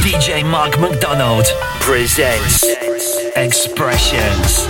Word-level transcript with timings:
DJ 0.00 0.42
Mark 0.50 0.80
McDonald 0.80 1.44
presents 1.80 2.64
Expressions. 3.36 4.66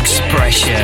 Expressions. 0.00 0.83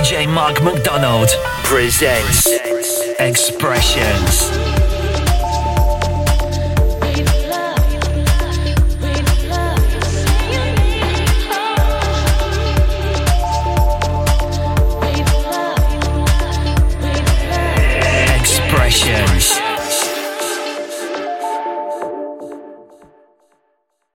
DJ 0.00 0.26
Mark 0.26 0.62
McDonald 0.62 1.28
presents 1.62 2.48
Expressions. 3.20 4.69